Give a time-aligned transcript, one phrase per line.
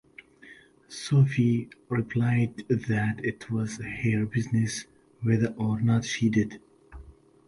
[0.87, 4.85] Sophie replied that it was her business
[5.21, 6.59] whether or not she did.